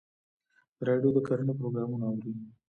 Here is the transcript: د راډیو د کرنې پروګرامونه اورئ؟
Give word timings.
د 0.77 0.79
راډیو 0.89 1.09
د 1.15 1.19
کرنې 1.27 1.53
پروګرامونه 1.59 2.05
اورئ؟ 2.09 2.31